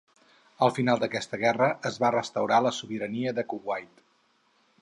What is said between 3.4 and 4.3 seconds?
de Kuwait.